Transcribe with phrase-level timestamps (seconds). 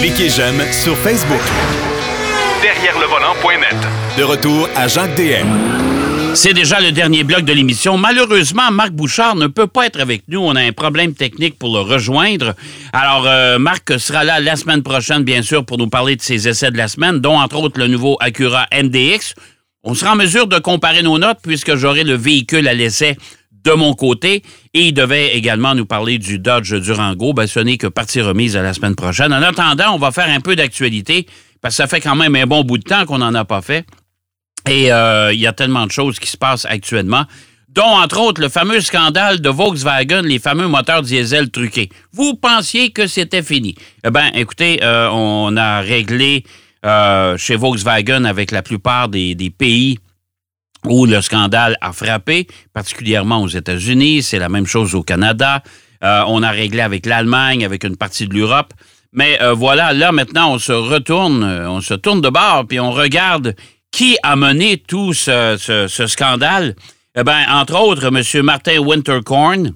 [0.00, 1.40] Cliquez j'aime sur Facebook.
[2.62, 3.76] Derrière le volant.net.
[4.18, 5.46] De retour à Jacques DM.
[6.34, 7.96] C'est déjà le dernier bloc de l'émission.
[7.96, 10.40] Malheureusement, Marc Bouchard ne peut pas être avec nous.
[10.40, 12.54] On a un problème technique pour le rejoindre.
[12.92, 16.48] Alors, euh, Marc sera là la semaine prochaine, bien sûr, pour nous parler de ses
[16.48, 19.34] essais de la semaine, dont entre autres le nouveau Acura MDX.
[19.84, 23.16] On sera en mesure de comparer nos notes puisque j'aurai le véhicule à l'essai
[23.64, 24.42] de mon côté.
[24.74, 27.32] Et il devait également nous parler du Dodge Durango.
[27.32, 29.32] Ben, ce n'est que partie remise à la semaine prochaine.
[29.32, 31.26] En attendant, on va faire un peu d'actualité
[31.60, 33.62] parce que ça fait quand même un bon bout de temps qu'on n'en a pas
[33.62, 33.86] fait.
[34.68, 37.24] Et euh, il y a tellement de choses qui se passent actuellement,
[37.68, 41.90] dont entre autres le fameux scandale de Volkswagen, les fameux moteurs diesel truqués.
[42.12, 43.74] Vous pensiez que c'était fini.
[44.04, 46.44] Eh bien, écoutez, euh, on a réglé
[46.84, 49.98] euh, chez Volkswagen avec la plupart des, des pays
[50.86, 54.22] où le scandale a frappé, particulièrement aux États-Unis.
[54.22, 55.62] C'est la même chose au Canada.
[56.02, 58.74] on a réglé avec l'Allemagne, avec une partie de l'Europe.
[59.14, 62.80] Mais euh, voilà, là maintenant, on se retourne, euh, on se tourne de bord, puis
[62.80, 63.54] on regarde
[63.92, 66.74] qui a mené tout ce, scandale.
[67.16, 68.44] Eh bien, entre autres, M.
[68.44, 69.72] Martin Winterkorn,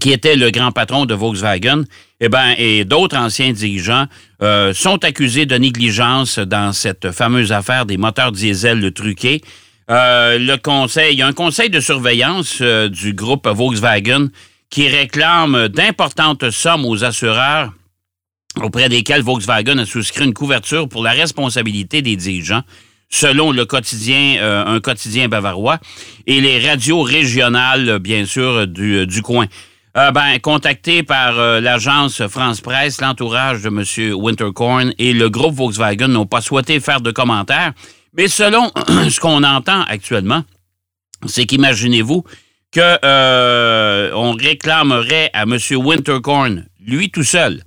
[0.00, 1.84] qui était le grand patron de Volkswagen,
[2.18, 4.06] eh ben, et d'autres anciens dirigeants
[4.42, 9.42] euh, sont accusés de négligence dans cette fameuse affaire des moteurs diesel truqués.
[9.88, 14.28] Le conseil, il y a un conseil de surveillance du groupe Volkswagen
[14.70, 17.72] qui réclame d'importantes sommes aux assureurs
[18.62, 22.62] auprès desquels Volkswagen a souscrit une couverture pour la responsabilité des dirigeants
[23.08, 25.78] selon le quotidien, euh, un quotidien bavarois,
[26.26, 29.46] et les radios régionales, bien sûr, du, euh, du coin.
[29.96, 34.14] Euh, ben, contacté par l'agence France Presse, l'entourage de M.
[34.14, 37.72] Winterkorn et le groupe Volkswagen n'ont pas souhaité faire de commentaires.
[38.16, 38.70] Mais selon
[39.10, 40.42] ce qu'on entend actuellement,
[41.26, 42.24] c'est qu'imaginez-vous
[42.72, 45.56] que on réclamerait à M.
[45.72, 47.62] Winterkorn, lui tout seul,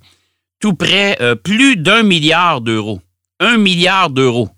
[0.60, 3.02] tout près euh, plus d'un milliard d'euros.
[3.40, 4.50] Un milliard d'euros.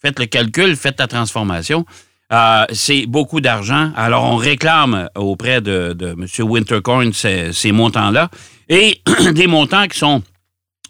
[0.00, 1.84] Faites le calcul, faites la transformation.
[2.32, 3.92] Euh, c'est beaucoup d'argent.
[3.96, 6.26] Alors, on réclame auprès de, M.
[6.48, 8.30] Wintercorn ces, ces montants-là
[8.68, 10.22] et des montants qui sont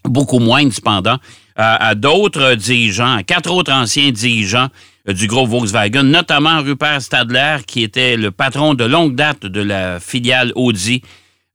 [0.05, 1.17] beaucoup moins, cependant,
[1.63, 4.69] à d'autres dirigeants, à quatre autres anciens dirigeants
[5.09, 9.61] euh, du groupe Volkswagen, notamment Rupert Stadler, qui était le patron de longue date de
[9.61, 11.03] la filiale Audi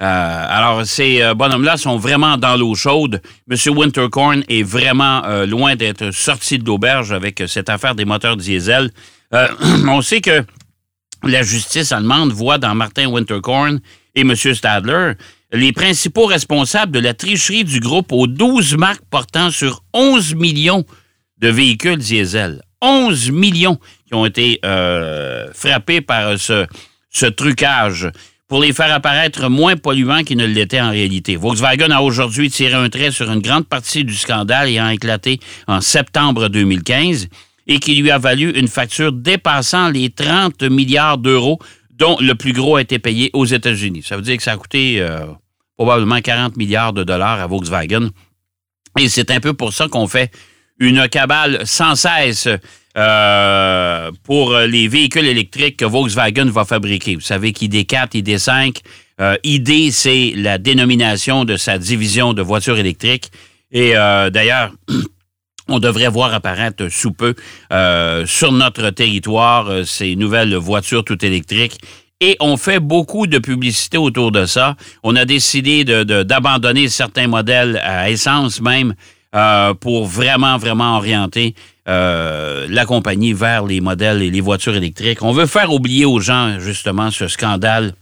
[0.04, 3.22] euh, alors, ces euh, bonhommes-là sont vraiment dans l'eau chaude.
[3.50, 3.58] M.
[3.78, 8.92] Winterkorn est vraiment euh, loin d'être sorti de l'auberge avec cette affaire des moteurs diesel.
[9.32, 10.44] on sait que
[11.24, 13.80] la justice allemande voit dans Martin Winterkorn
[14.16, 14.36] et M.
[14.36, 15.14] Stadler
[15.52, 20.86] les principaux responsables de la tricherie du groupe aux 12 marques portant sur 11 millions
[21.38, 22.62] de véhicules diesel.
[22.82, 24.60] 11 millions qui ont été
[25.54, 26.66] frappés par ce,
[27.10, 28.10] ce trucage
[28.48, 31.36] pour les faire apparaître moins polluants qu'ils ne l'étaient en réalité.
[31.36, 35.82] Volkswagen a aujourd'hui tiré un trait sur une grande partie du scandale ayant éclaté en
[35.82, 37.28] septembre 2015
[37.68, 41.60] et qui lui a valu une facture dépassant les 30 milliards d'euros
[41.98, 44.04] dont le plus gros a été payé aux États-Unis.
[44.04, 45.26] Ça veut dire que ça a coûté euh,
[45.78, 48.10] probablement 40 milliards de dollars à Volkswagen.
[49.00, 50.32] Et c'est un peu pour ça qu'on fait
[50.80, 52.48] une cabale sans cesse
[52.98, 57.16] euh, pour les véhicules électriques que Volkswagen va fabriquer.
[57.16, 58.82] Vous savez qu'ID4, ID5,
[59.22, 63.32] euh, ID, c'est la dénomination de sa division de voitures électriques.
[63.72, 64.74] Et euh, d'ailleurs,
[65.68, 67.36] on devrait voir apparaître sous peu
[67.72, 71.80] euh, sur notre territoire ces nouvelles voitures toutes électriques.
[72.22, 74.76] Et on fait beaucoup de publicité autour de ça.
[75.04, 78.94] On a décidé d'abandonner certains modèles à essence même
[79.82, 81.56] pour vraiment, vraiment orienter
[81.88, 85.22] euh, la compagnie vers les modèles et les voitures électriques.
[85.22, 87.94] On veut faire oublier aux gens, justement, ce scandale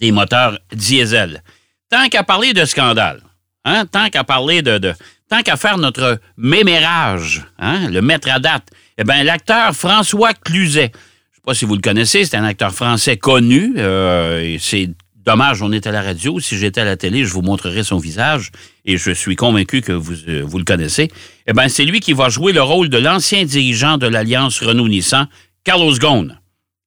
[0.00, 1.44] des moteurs diesel.
[1.88, 3.20] Tant qu'à parler de scandale,
[3.64, 4.92] hein, tant qu'à parler de,
[5.30, 8.68] tant qu'à faire notre mémérage, hein, le mettre à date,
[8.98, 12.44] eh bien, l'acteur François Cluzet, je ne sais pas si vous le connaissez, c'est un
[12.44, 13.74] acteur français connu.
[13.78, 14.90] Euh, c'est
[15.24, 16.40] Dommage, on est à la radio.
[16.40, 18.50] Si j'étais à la télé, je vous montrerais son visage
[18.86, 21.08] et je suis convaincu que vous, euh, vous le connaissez.
[21.46, 25.28] Eh bien, c'est lui qui va jouer le rôle de l'ancien dirigeant de l'Alliance Renault-Nissan,
[25.62, 26.40] Carlos Ghosn.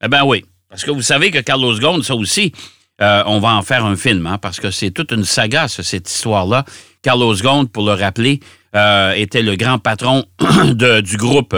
[0.04, 2.54] Eh bien oui, parce que vous savez que Carlos Ghosn, ça aussi,
[3.01, 6.10] euh, on va en faire un film, hein, parce que c'est toute une saga, cette
[6.10, 6.66] histoire-là.
[7.04, 8.40] Carlos Ghosn, pour le rappeler,
[8.76, 10.26] euh, était le grand patron
[11.04, 11.56] du groupe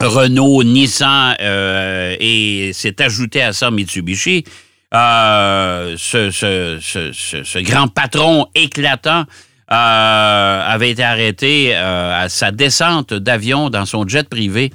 [0.00, 4.44] Renault, Nissan et s'est ajouté à ça Mitsubishi.
[4.92, 9.24] Euh, ce, grand patron éclatant
[9.70, 14.72] euh, avait été arrêté euh, à sa descente d'avion dans son jet privé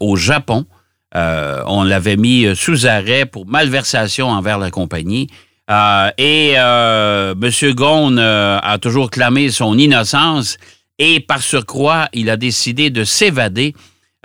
[0.00, 0.66] au Japon.
[1.14, 5.28] on l'avait mis sous arrêt pour malversation envers la compagnie.
[5.72, 7.72] Euh, et euh, M.
[7.74, 10.58] Ghosn euh, a toujours clamé son innocence
[10.98, 13.74] et par surcroît, il a décidé de s'évader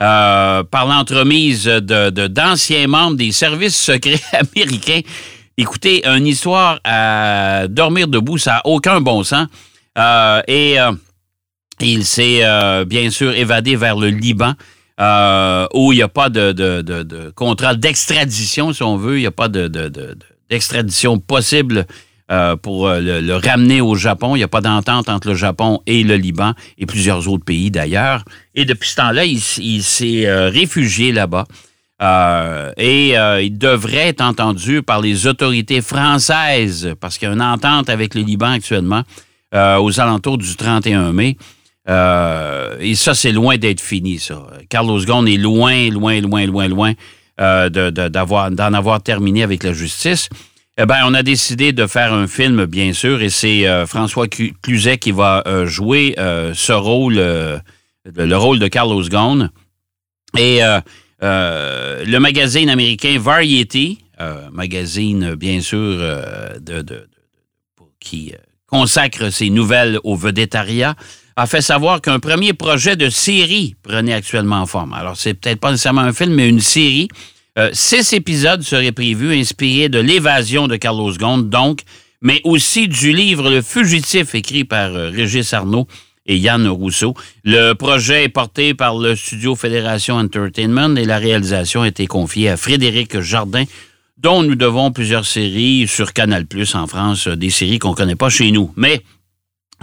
[0.02, 5.00] euh, par l'entremise de, d'anciens membres des services secrets américains.
[5.58, 9.48] Écoutez, une histoire à dormir debout, ça n'a aucun bon sens.
[10.48, 10.76] Et
[11.80, 12.44] il s'est
[12.86, 14.54] bien sûr évadé vers le Liban,
[15.74, 19.18] où il n'y a pas de, de- contrat d'extradition, si on veut.
[19.18, 19.68] Il n'y a pas de-
[20.50, 21.86] d'extradition possible
[22.30, 24.36] euh, pour euh, le, ramener au Japon.
[24.36, 27.72] Il n'y a pas d'entente entre le Japon et le Liban et plusieurs autres pays
[27.72, 28.26] d'ailleurs.
[28.54, 31.46] Et depuis ce temps-là, il, s'est euh, réfugié là-bas.
[32.78, 37.90] Et il devrait être entendu par les autorités françaises parce qu'il y a une entente
[37.90, 39.04] avec le Liban actuellement
[39.54, 41.38] aux alentours du 31 mai.
[41.88, 44.46] Et ça, c'est loin d'être fini, ça.
[44.70, 46.94] Carlos Ghosn est loin, loin, loin, loin, loin
[47.40, 50.30] euh, d'en avoir terminé avec la justice.
[50.78, 54.28] Eh bien, on a décidé de faire un film, bien sûr, et c'est euh, François
[54.28, 57.60] Clu- Cluzet qui va euh, jouer ce rôle, le
[58.06, 59.50] le rôle de Carlos Ghosn.
[60.38, 60.60] Et
[61.22, 64.00] le magazine américain Variety,
[64.52, 66.00] magazine, bien sûr,
[68.00, 68.34] qui
[68.68, 70.96] consacre ses nouvelles au vedettariat,
[71.38, 74.94] a fait savoir qu'un premier projet de série prenait actuellement forme.
[74.94, 77.10] Alors, c'est peut-être pas nécessairement un film, mais une série.
[77.60, 81.82] Euh, six épisodes seraient prévus, inspirés de l'évasion de Carlos Ghosn, donc,
[82.22, 85.88] mais aussi du livre Le Fugitif, écrit par euh, Régis Arnaud
[86.26, 87.14] et Yann Rousseau.
[87.44, 92.50] Le projet est porté par le studio Fédération Entertainment et la réalisation a été confiée
[92.50, 93.64] à Frédéric Jardin,
[94.18, 98.16] dont nous devons plusieurs séries sur Canal Plus en France, euh, des séries qu'on connaît
[98.16, 98.74] pas chez nous.
[98.76, 99.04] Mais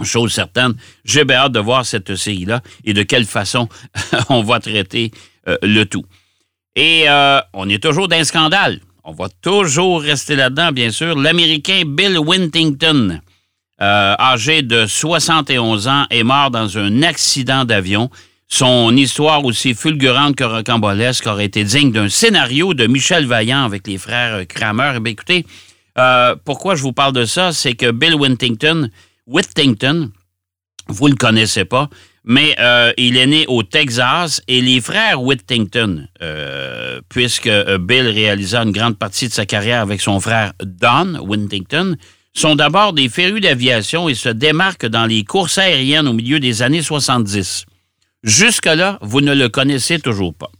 [0.03, 0.73] chose certaine,
[1.05, 3.69] j'ai bien hâte de voir cette série-là et de quelle façon
[4.29, 5.11] on va traiter
[5.47, 6.05] euh, le tout.
[6.75, 8.81] Et euh, on est toujours dans un scandale.
[9.03, 11.17] On va toujours rester là-dedans, bien sûr.
[11.17, 13.21] L'Américain Bill Wintington,
[13.81, 18.09] euh, âgé de 71 ans, est mort dans un accident d'avion.
[18.47, 23.87] Son histoire, aussi fulgurante que rocambolesque, aurait été digne d'un scénario de Michel Vaillant avec
[23.87, 24.93] les frères Kramer.
[24.97, 25.45] Eh bien, écoutez,
[26.43, 27.53] pourquoi je vous parle de ça?
[27.53, 28.89] C'est que Bill Wintington,
[29.27, 30.11] Whittington,
[30.87, 31.89] vous ne le connaissez pas,
[32.23, 38.07] mais euh, il est né au Texas et les frères Whittington, euh, puisque euh, Bill
[38.07, 41.95] réalisa une grande partie de sa carrière avec son frère Don Whittington,
[42.33, 46.61] sont d'abord des férus d'aviation et se démarquent dans les courses aériennes au milieu des
[46.61, 47.65] années 70.
[48.23, 50.51] Jusque-là, vous ne le connaissez toujours pas.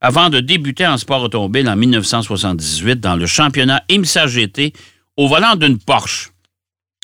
[0.00, 4.72] Avant de débuter en sport automobile en 1978 dans le championnat IMSA GT
[5.16, 6.30] au volant d'une Porsche.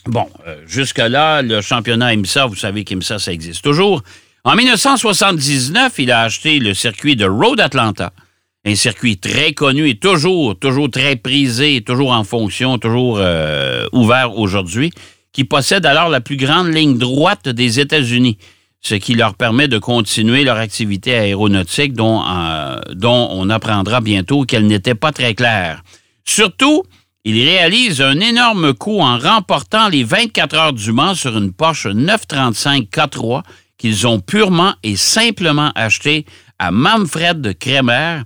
[0.06, 4.02] Bon, euh, jusque-là, le championnat IMSA, vous savez qu'IMSA, ça existe toujours.
[4.44, 8.12] En 1979, il a acheté le circuit de Road Atlanta,
[8.64, 14.36] un circuit très connu et toujours, toujours très prisé, toujours en fonction, toujours euh, ouvert
[14.36, 14.90] aujourd'hui,
[15.32, 18.38] qui possède alors la plus grande ligne droite des États-Unis,
[18.80, 24.42] ce qui leur permet de continuer leur activité aéronautique dont, euh, dont on apprendra bientôt
[24.42, 25.84] qu'elle n'était pas très claire.
[26.24, 26.82] Surtout,
[27.24, 31.86] il réalise un énorme coup en remportant les 24 heures du Mans sur une Porsche
[31.86, 33.42] 935 K3
[33.78, 36.26] qu'ils ont purement et simplement acheté
[36.58, 38.22] à Manfred Kremer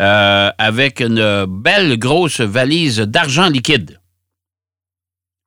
[0.00, 4.00] euh, avec une belle grosse valise d'argent liquide.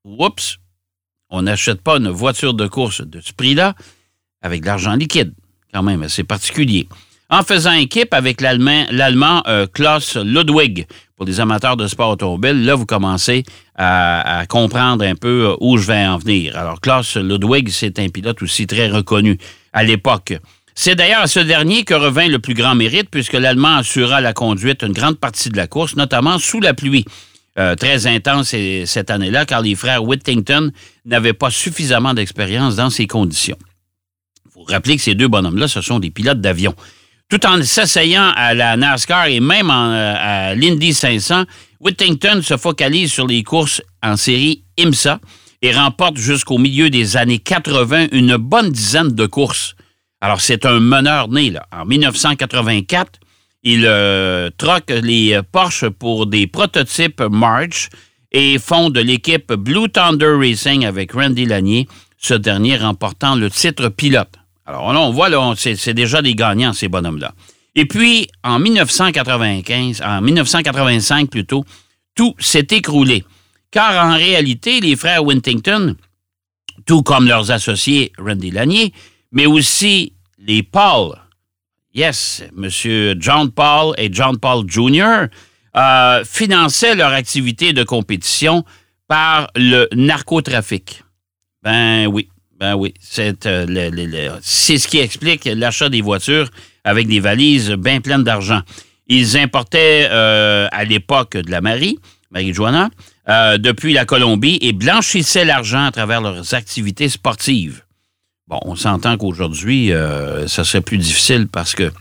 [0.03, 0.57] Oups!
[1.29, 3.73] On n'achète pas une voiture de course de ce prix-là
[4.41, 5.33] avec de l'argent liquide.
[5.73, 6.89] Quand même, c'est particulier.
[7.29, 10.85] En faisant équipe avec l'Allemand, l'Allemand euh, Klaus Ludwig,
[11.21, 13.43] pour les amateurs de sport automobile, là, vous commencez
[13.75, 16.57] à, comprendre un peu euh, où je vais en venir.
[16.57, 19.37] Alors, Klaus Ludwig, c'est un pilote aussi très reconnu
[19.71, 20.33] à l'époque.
[20.73, 24.33] C'est d'ailleurs à ce dernier que revint le plus grand mérite, puisque l'Allemand assura la
[24.33, 27.05] conduite une grande partie de la course, notamment sous la pluie.
[27.59, 30.71] Euh, très intense et- cette année-là, car les frères Whittington
[31.05, 33.57] n'avaient pas suffisamment d'expérience dans ces conditions.
[34.47, 36.73] Il faut rappeler que ces deux bonhommes-là, ce sont des pilotes d'avion.
[37.31, 41.45] Tout en s'asseyant à la NASCAR et même euh, à l'Indy 500,
[41.79, 45.21] Whittington se focalise sur les courses en série IMSA
[45.61, 49.75] et remporte jusqu'au milieu des années 80 une bonne dizaine de courses.
[50.19, 51.53] Alors, c'est un meneur né.
[51.71, 53.21] En 1984,
[53.63, 57.87] il euh, troque les euh, Porsche pour des prototypes March
[58.33, 64.40] et fonde l'équipe Blue Thunder Racing avec Randy Lanier, ce dernier remportant le titre pilote.
[64.65, 67.33] Alors là, on voit, c'est déjà des gagnants, ces bonhommes-là.
[67.75, 71.65] Et puis, en 1995, en 1985 plutôt,
[72.15, 73.23] tout s'est écroulé.
[73.71, 75.95] Car en réalité, les frères Wintington,
[76.85, 78.93] tout comme leurs associés Randy Lanier,
[79.31, 81.15] mais aussi les Paul,
[81.93, 85.27] yes, Monsieur John Paul et John Paul Jr.,
[85.77, 88.65] euh, finançaient leur activité de compétition
[89.07, 91.03] par le narcotrafic.
[91.63, 92.27] Ben oui,
[92.61, 92.93] ben oui.
[93.01, 96.47] C'est euh, c'est ce qui explique l'achat des voitures
[96.83, 98.61] avec des valises bien pleines d'argent.
[99.07, 101.97] Ils importaient euh, à l'époque de la Marie,
[102.29, 102.91] Marie-Joanna,
[103.29, 107.81] euh, depuis la Colombie et blanchissaient l'argent à travers leurs activités sportives.
[108.47, 109.91] Bon, on s'entend qu'aujourd'hui,
[110.47, 111.91] ça serait plus difficile parce que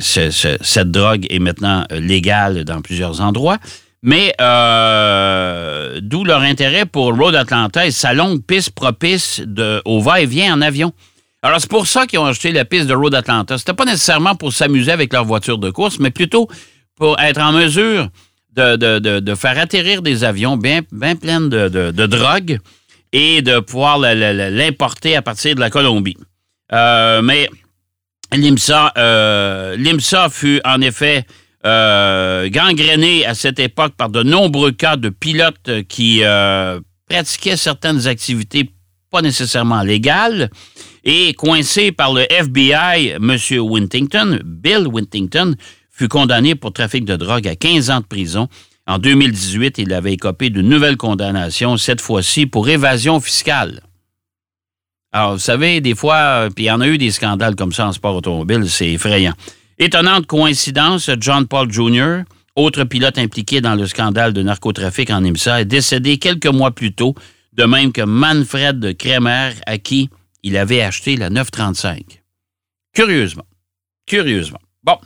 [0.00, 3.58] ce- ce- cette drogue est maintenant légale dans plusieurs endroits.
[4.02, 9.40] Mais euh, d'où leur intérêt pour Road Atlanta et sa longue piste propice
[9.84, 10.92] au va-et-vient en avion.
[11.44, 13.58] Alors, c'est pour ça qu'ils ont acheté la piste de Road Atlanta.
[13.58, 16.48] C'était pas nécessairement pour s'amuser avec leur voiture de course, mais plutôt
[16.96, 18.08] pour être en mesure
[18.54, 22.58] de, de- de- faire atterrir des avions bien, bien pleins de, drogue
[23.12, 26.16] et de pouvoir l'importer à partir de la Colombie.
[26.72, 27.48] Euh, mais
[28.32, 31.24] l'IMSA, euh, l'IMSA fut en effet
[31.64, 38.06] euh, gangréné à cette époque par de nombreux cas de pilotes qui euh, pratiquaient certaines
[38.06, 38.70] activités
[39.10, 40.50] pas nécessairement légales
[41.04, 43.36] et coincé par le FBI, M.
[43.60, 45.54] Wintington, Bill Wintington,
[45.90, 48.48] fut condamné pour trafic de drogue à 15 ans de prison.
[48.86, 53.82] En 2018, il avait écopé d'une nouvelle condamnation, cette fois-ci pour évasion fiscale.
[55.12, 57.72] Alors, vous savez, des fois, euh, puis il y en a eu des scandales comme
[57.72, 59.34] ça en sport automobile, c'est effrayant.
[59.82, 62.18] Étonnante coïncidence, John Paul Jr.,
[62.54, 66.92] autre pilote impliqué dans le scandale de narcotrafic en IMSA, est décédé quelques mois plus
[66.92, 67.16] tôt,
[67.52, 70.08] de même que Manfred Kremer, à qui
[70.44, 72.22] il avait acheté la 935.
[72.94, 73.42] Curieusement.
[74.06, 74.60] Curieusement.
[74.84, 74.98] Bon,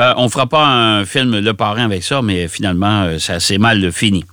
[0.00, 3.58] euh, on fera pas un film Le Parrain avec ça, mais finalement, euh, ça s'est
[3.58, 4.24] mal fini.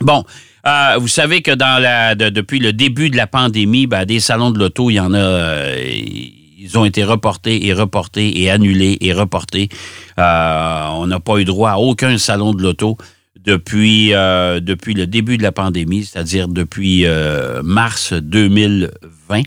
[0.00, 0.24] Bon,
[0.66, 1.52] euh, vous savez que
[2.14, 5.76] depuis le début de la pandémie, ben, des salons de l'auto, il y en a,
[6.60, 9.70] ils ont été reportés et reportés et annulés et reportés.
[10.18, 12.98] Euh, on n'a pas eu droit à aucun salon de l'auto
[13.42, 19.42] depuis, euh, depuis le début de la pandémie, c'est-à-dire depuis euh, mars 2020.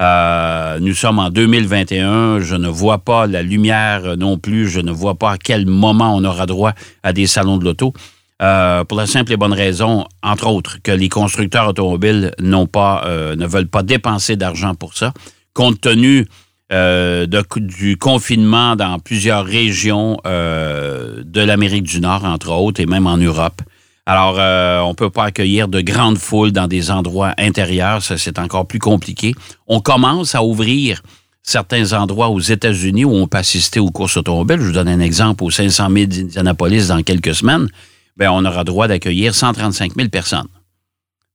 [0.00, 2.40] Euh, nous sommes en 2021.
[2.40, 4.68] Je ne vois pas la lumière non plus.
[4.68, 6.72] Je ne vois pas à quel moment on aura droit
[7.04, 7.92] à des salons de l'auto.
[8.40, 13.04] Pour la simple et bonne raison, entre autres, que les constructeurs automobiles n'ont pas,
[13.36, 15.12] ne veulent pas dépenser d'argent pour ça,
[15.54, 16.24] compte tenu
[16.72, 23.06] euh, du confinement dans plusieurs régions euh, de l'Amérique du Nord, entre autres, et même
[23.06, 23.62] en Europe.
[24.04, 28.16] Alors, euh, on ne peut pas accueillir de grandes foules dans des endroits intérieurs, ça
[28.16, 29.34] c'est encore plus compliqué.
[29.66, 31.02] On commence à ouvrir
[31.42, 34.60] certains endroits aux États-Unis où on peut assister aux courses automobiles.
[34.60, 37.68] Je vous donne un exemple, aux 500 000 d'Indianapolis dans quelques semaines,
[38.16, 40.48] ben, on aura droit d'accueillir 135 000 personnes.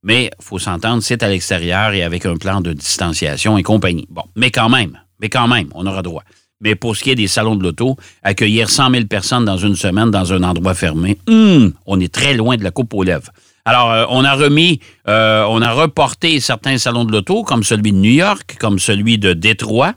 [0.04, 4.06] Mais il faut s'entendre, c'est à l'extérieur et avec un plan de distanciation et compagnie.
[4.10, 6.24] Bon, mais quand même, mais quand même, on aura droit.
[6.60, 9.76] Mais pour ce qui est des salons de l'auto, accueillir 100 000 personnes dans une
[9.76, 13.32] semaine dans un endroit fermé, hum, on est très loin de la coupe aux lèvres.
[13.64, 17.94] Alors, euh, on a remis, euh, on a reporté certains salons de l'auto, comme celui
[17.94, 19.94] de New York, comme celui de Détroit.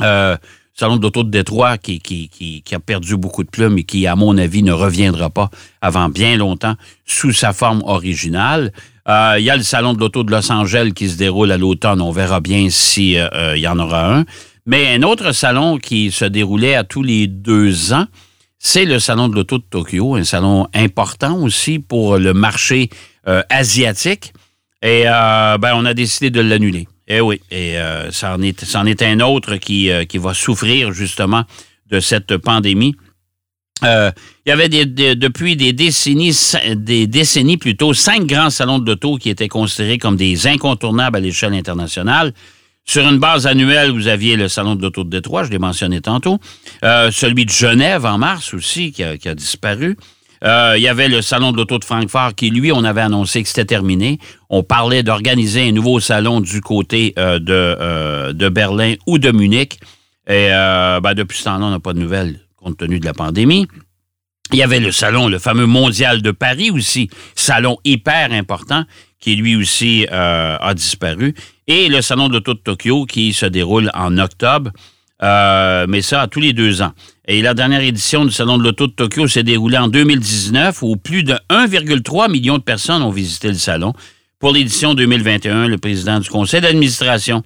[0.00, 0.36] Euh,
[0.74, 4.38] salon de l'auto de Détroit qui a perdu beaucoup de plumes et qui, à mon
[4.38, 5.50] avis, ne reviendra pas
[5.80, 8.72] avant bien longtemps sous sa forme originale.
[9.08, 11.58] Euh, Il y a le salon de l'auto de Los Angeles qui se déroule à
[11.58, 12.00] l'automne.
[12.00, 14.24] On verra bien s'il y en aura un.
[14.66, 18.06] Mais un autre salon qui se déroulait à tous les deux ans,
[18.58, 22.90] c'est le salon de l'auto de Tokyo, un salon important aussi pour le marché
[23.28, 24.32] euh, asiatique.
[24.82, 26.88] Et euh, ben, on a décidé de l'annuler.
[27.06, 31.44] Eh oui, et euh, est, un autre euh, qui va souffrir justement
[31.88, 32.96] de cette pandémie.
[33.84, 34.10] Euh,
[34.46, 36.36] il y avait depuis des décennies,
[36.76, 41.20] des décennies plutôt, cinq grands salons de l'auto qui étaient considérés comme des incontournables à
[41.20, 42.32] l'échelle internationale.
[42.88, 46.00] Sur une base annuelle, vous aviez le Salon de l'Auto de Détroit, je l'ai mentionné
[46.00, 46.38] tantôt.
[46.84, 49.96] Euh, celui de Genève en mars aussi, qui a, disparu.
[50.44, 53.42] Euh, il y avait le Salon de l'Auto de Francfort qui, lui, on avait annoncé
[53.42, 54.20] que c'était terminé.
[54.50, 59.80] On parlait d'organiser un nouveau salon du côté de, Berlin ou de Munich.
[60.28, 63.68] Et ben, depuis ce temps-là, on n'a pas de nouvelles compte tenu de la pandémie.
[64.52, 68.84] Il y avait le salon, le fameux mondial de Paris aussi, salon hyper important,
[69.20, 71.34] qui lui aussi euh, a disparu.
[71.66, 74.70] Et le salon de l'auto de Tokyo qui se déroule en octobre,
[75.22, 76.92] euh, mais ça tous les deux ans.
[77.26, 80.96] Et la dernière édition du salon de l'auto de Tokyo s'est déroulée en 2019 où
[80.96, 83.94] plus de 1,3 million de personnes ont visité le salon.
[84.38, 87.42] Pour l'édition 2021, le président du conseil d'administration,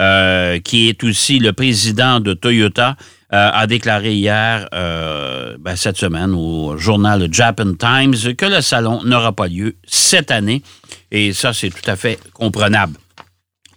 [0.00, 2.96] euh, qui est aussi le président de Toyota,
[3.32, 9.32] a déclaré hier, euh, ben, cette semaine, au journal Japan Times, que le salon n'aura
[9.32, 10.62] pas lieu cette année.
[11.10, 12.94] Et ça, c'est tout à fait comprenable.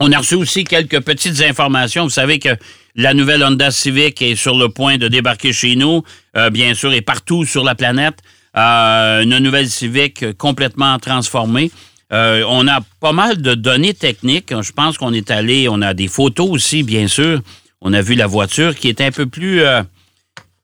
[0.02, 2.04] On a reçu aussi quelques petites informations.
[2.04, 2.50] Vous savez que
[2.96, 6.04] la nouvelle Honda Civic est sur le point de débarquer chez nous,
[6.36, 8.20] euh, bien sûr, et partout sur la planète.
[8.58, 11.72] Euh, une nouvelle Civic complètement transformée.
[12.14, 14.54] Euh, on a pas mal de données techniques.
[14.62, 17.42] Je pense qu'on est allé, on a des photos aussi, bien sûr.
[17.86, 19.84] On a vu la voiture qui est un peu plus, euh,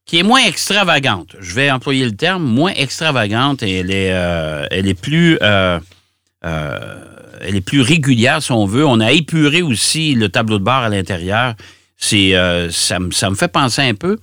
[0.05, 1.35] qui est moins extravagante.
[1.39, 3.63] Je vais employer le terme, moins extravagante.
[3.63, 5.81] Et elle est, euh, elle est plus, elle
[7.55, 8.85] est plus régulière si on veut.
[8.85, 11.53] On a épuré aussi le tableau de bord à l'intérieur.
[11.95, 12.33] C'est,
[12.71, 14.17] ça, ça me fait penser un peu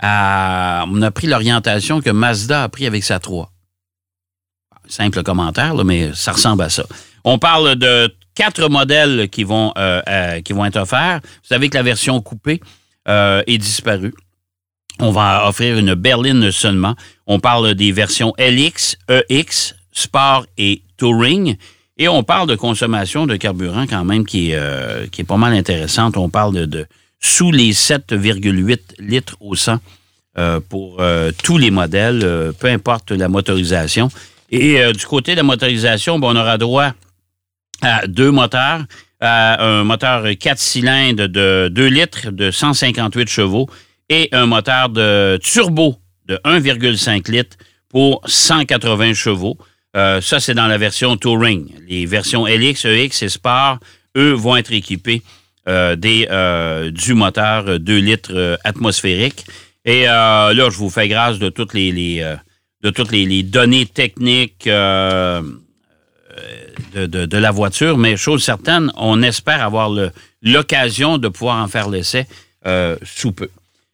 [0.00, 3.50] à, on a pris l'orientation que Mazda a pris avec sa 3
[4.90, 6.84] simple commentaire, mais ça ressemble à ça.
[7.24, 11.20] On parle de quatre modèles qui vont, euh, euh, qui vont être offerts.
[11.22, 12.60] Vous savez que la version coupée
[13.08, 14.14] euh, est disparue.
[14.98, 16.94] On va offrir une berline seulement.
[17.26, 18.96] On parle des versions LX,
[19.30, 21.56] EX, Sport et Touring.
[21.96, 25.54] Et on parle de consommation de carburant quand même qui est, qui est pas mal
[25.54, 26.16] intéressante.
[26.16, 26.86] On parle de,
[27.18, 29.78] sous les 7,8 litres au 100
[30.68, 31.02] pour
[31.42, 34.10] tous les modèles, peu importe la motorisation.
[34.50, 36.92] Et du côté de la motorisation, on aura droit
[37.82, 38.84] à deux moteurs,
[39.20, 43.68] à un moteur 4 cylindres de 2 litres de 158 chevaux
[44.08, 45.96] et un moteur de turbo
[46.26, 47.56] de 1,5 litres
[47.88, 49.58] pour 180 chevaux.
[49.96, 51.68] Euh, ça, c'est dans la version Touring.
[51.88, 53.78] Les versions LX, EX et Sport,
[54.16, 55.22] eux, vont être équipés
[55.68, 56.26] euh, des,
[56.92, 59.44] du moteur 2 litres atmosphérique.
[59.84, 62.24] Et là, je vous fais grâce de toutes les
[62.82, 64.68] de toutes les, données techniques
[66.96, 69.90] euh, de, la voiture, mais chose certaine, on espère avoir
[70.42, 72.26] l'occasion de pouvoir en faire l'essai
[72.66, 73.48] euh, sous peu.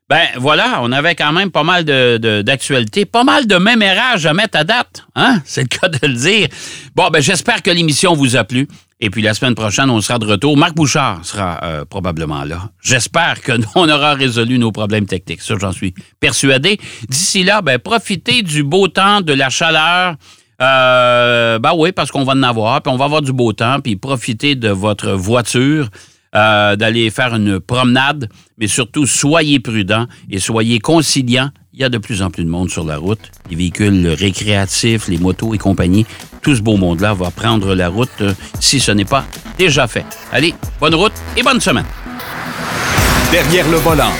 [0.09, 4.57] Ben voilà, on avait quand même pas mal d'actualités, pas mal de mémérages à mettre
[4.57, 5.41] à date, hein?
[5.45, 6.49] C'est le cas de le dire.
[6.95, 8.69] Bon, ben j'espère que l'émission vous a plu.
[8.99, 10.57] Et puis la semaine prochaine, on sera de retour.
[10.57, 12.71] Marc Bouchard sera euh, probablement là.
[12.81, 15.43] J'espère que on aura résolu nos problèmes techniques.
[15.43, 16.79] Ça, j'en suis persuadé.
[17.09, 20.15] D'ici là, ben, profitez du beau temps, de la chaleur.
[20.61, 23.81] Euh, ben oui, parce qu'on va en avoir, puis on va avoir du beau temps,
[23.81, 25.89] puis profitez de votre voiture.
[26.35, 31.49] Euh, d'aller faire une promenade, mais surtout soyez prudents et soyez conciliants.
[31.73, 35.09] Il y a de plus en plus de monde sur la route, les véhicules récréatifs,
[35.09, 36.04] les motos et compagnie.
[36.43, 39.25] Tout ce beau monde-là va prendre la route euh, si ce n'est pas
[39.57, 40.04] déjà fait.
[40.30, 41.87] Allez, bonne route et bonne semaine.
[43.30, 44.13] Derrière le volant.